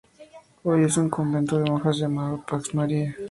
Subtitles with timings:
[0.63, 3.15] Hoy es un convento de monjas llamado "Pax Mariae".